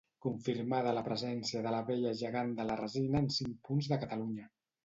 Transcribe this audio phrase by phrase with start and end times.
[0.25, 4.53] Confirmada la presència de l'abella gegant de la resina en cinc punts de Catalunya.